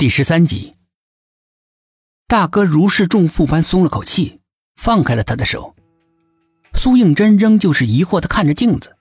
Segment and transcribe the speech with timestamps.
[0.00, 0.72] 第十三集，
[2.26, 4.40] 大哥如释重负般松了口气，
[4.74, 5.76] 放开了他的手。
[6.72, 8.96] 苏应真仍旧是疑惑的看着镜子。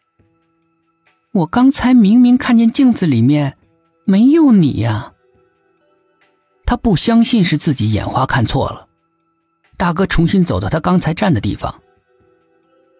[1.31, 3.57] 我刚才明明看见镜子里面
[4.03, 5.13] 没有你呀。
[6.65, 8.89] 他不相信是自己眼花看错了。
[9.77, 11.81] 大哥重新走到他刚才站的地方。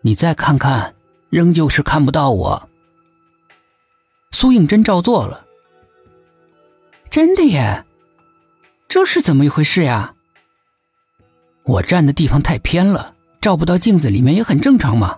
[0.04, 0.96] 你再看看，
[1.30, 2.70] 仍旧是看不到我。
[4.32, 5.46] 苏应真照做了。
[7.10, 7.84] 真的耶。
[8.90, 10.16] 这是怎么一回事呀？
[11.64, 15.16] 我站的地方太偏了，照不到镜子里面也很正常嘛。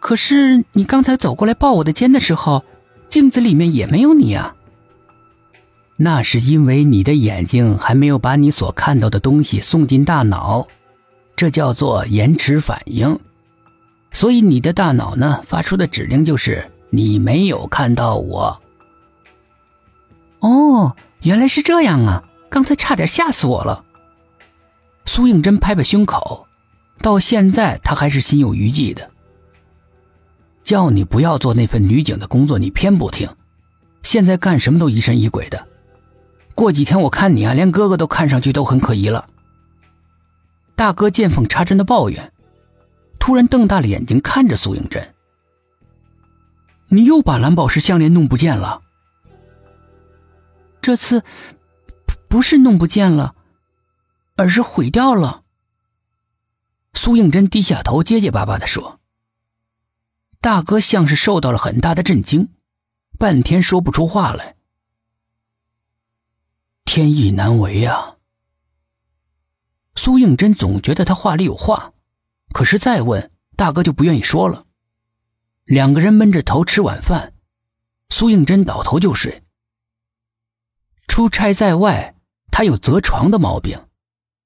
[0.00, 2.64] 可是你刚才走过来抱我的肩的时候，
[3.10, 4.56] 镜子里面也没有你啊。
[5.98, 10.66] 那是因为你的眼睛还没有把你所看到的东西送进大脑，
[11.36, 13.20] 这叫做延迟反应。
[14.12, 18.62] 所以你的大脑呢发出的指令就是你没有看到我。
[20.38, 20.96] 哦。
[21.28, 22.24] 原来是这样啊！
[22.48, 23.84] 刚才差点吓死我了。
[25.04, 26.46] 苏应真拍拍胸口，
[27.02, 29.10] 到现在他还是心有余悸的。
[30.64, 33.28] 叫你不要做那份女警的工作，你偏不听。
[34.02, 35.68] 现在干什么都疑神疑鬼的。
[36.54, 39.28] 过几天我看你啊，连哥哥都看上去都很可疑了。
[40.74, 42.32] 大哥见缝插针的抱怨，
[43.18, 45.14] 突然瞪大了眼睛看着苏应真
[46.88, 48.80] ：“你又把蓝宝石项链弄不见了？”
[50.80, 51.24] 这次
[52.28, 53.34] 不是弄不见了，
[54.36, 55.44] 而是毁掉了。
[56.94, 59.00] 苏应真低下头，结结巴巴的说
[60.40, 62.48] ：“大哥像是受到了很大的震惊，
[63.18, 64.56] 半天说不出话来。
[66.84, 68.16] 天意难违啊！”
[69.94, 71.92] 苏应真总觉得他话里有话，
[72.52, 74.64] 可是再问大哥就不愿意说了。
[75.64, 77.34] 两个人闷着头吃晚饭，
[78.08, 79.42] 苏应真倒头就睡。
[81.18, 82.14] 出差在外，
[82.52, 83.76] 他有择床的毛病，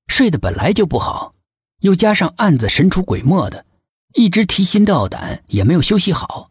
[0.07, 1.35] 睡得本来就不好，
[1.81, 3.67] 又加上案子神出鬼没的，
[4.15, 6.51] 一直提心吊胆，也没有休息好。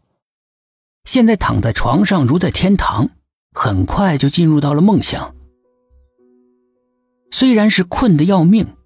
[1.02, 3.10] 现在躺在床上如在天堂，
[3.52, 5.34] 很快就进入到了梦乡。
[7.32, 8.76] 虽然是困得要命，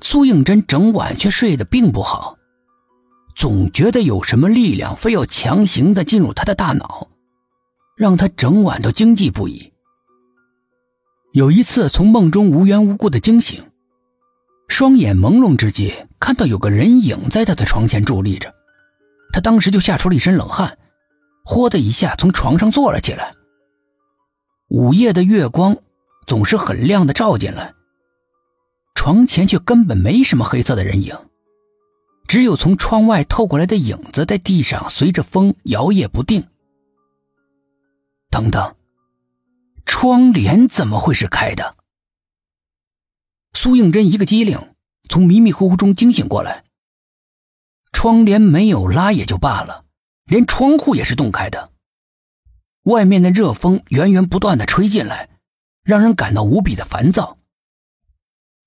[0.00, 2.38] 苏应真整晚却睡得并不好，
[3.36, 7.08] 总觉得有什么力量非要强行的进入他的大脑，
[7.98, 9.73] 让他整晚都惊悸不已。
[11.34, 13.60] 有一次，从梦中无缘无故的惊醒，
[14.68, 18.54] 双眼朦胧之际，看到有个人影在他的床前伫立着，
[19.32, 20.78] 他当时就吓出了一身冷汗，
[21.44, 23.34] 豁的一下从床上坐了起来。
[24.68, 25.76] 午夜的月光
[26.24, 27.74] 总是很亮的照进来，
[28.94, 31.16] 床前却根本没什么黑色的人影，
[32.28, 36.44] 只有从窗外透过来的影子在地上随着风摇曳不定。
[38.30, 38.76] 等等。
[39.96, 41.76] 窗帘怎么会是开的？
[43.52, 44.74] 苏应真一个机灵，
[45.08, 46.64] 从迷迷糊糊中惊醒过来。
[47.92, 49.84] 窗帘没有拉也就罢了，
[50.24, 51.70] 连窗户也是洞开的。
[52.82, 55.28] 外面的热风源源不断的吹进来，
[55.84, 57.38] 让人感到无比的烦躁。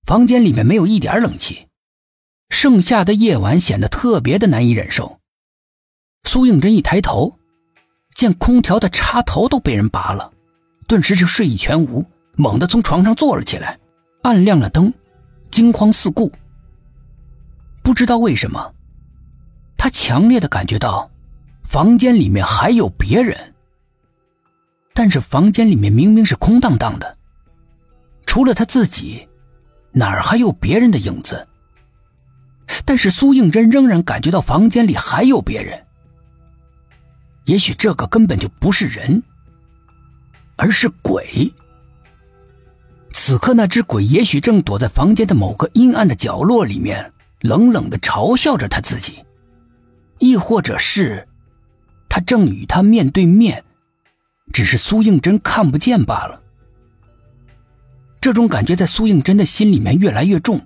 [0.06, 1.68] 房间里面没有一点冷气，
[2.48, 5.20] 盛夏的夜晚显得特别的难以忍受。
[6.24, 7.38] 苏应真一抬头，
[8.14, 10.32] 见空调的插头都被人拔了。
[10.88, 12.04] 顿时就睡意全无，
[12.34, 13.78] 猛地从床上坐了起来，
[14.22, 14.92] 按亮了灯，
[15.50, 16.32] 惊慌四顾。
[17.82, 18.74] 不知道为什么，
[19.76, 21.08] 他强烈的感觉到
[21.62, 23.36] 房间里面还有别人，
[24.94, 27.18] 但是房间里面明明是空荡荡的，
[28.24, 29.28] 除了他自己，
[29.92, 31.46] 哪儿还有别人的影子？
[32.86, 35.86] 但是苏应真仍然感觉到房间里还有别人，
[37.44, 39.22] 也许这个根本就不是人。
[40.58, 41.50] 而是鬼。
[43.12, 49.24] 此刻，那只鬼也许正躲在房间的某个阴暗的角落里面，冷冷的嘲笑着他自己，
[50.18, 51.26] 亦或者是，
[52.08, 53.64] 他正与他面对面，
[54.52, 56.42] 只是苏应真看不见罢了。
[58.20, 60.60] 这种感觉在苏应真的心里面越来越重，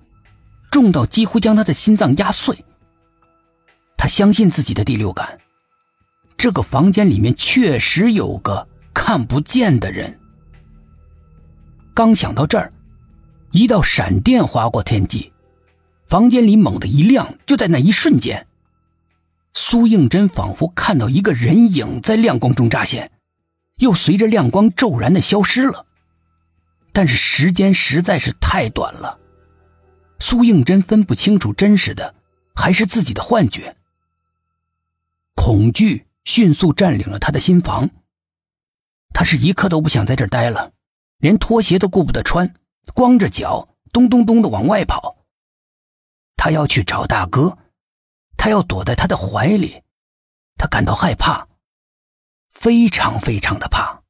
[0.71, 2.57] 重到几乎将他的心脏压碎。
[3.97, 5.39] 他相信自己的第六感，
[6.37, 8.67] 这个房间里面确实有个。
[8.95, 10.19] 看不见的人。
[11.95, 12.73] 刚想到这儿，
[13.51, 15.33] 一道闪电划过天际，
[16.07, 17.35] 房间里猛地一亮。
[17.47, 18.47] 就在那一瞬间，
[19.53, 23.11] 苏应真仿佛看到一个人影在亮光中乍现，
[23.77, 25.85] 又随着亮光骤然的消失了。
[26.95, 29.19] 但是时间实在是太短了，
[30.19, 32.15] 苏应真分不清楚真实的
[32.55, 33.77] 还是自己的幻觉。
[35.35, 37.89] 恐惧迅速占领了他的心房。
[39.15, 40.73] 他是一刻都不想在这儿待了，
[41.19, 42.55] 连拖鞋都顾不得穿，
[42.95, 45.17] 光着脚咚咚咚的往外跑。
[46.37, 47.59] 他要去找大哥，
[48.37, 49.83] 他要躲在他的怀里，
[50.57, 51.47] 他感到害怕，
[52.51, 54.02] 非常非常的怕。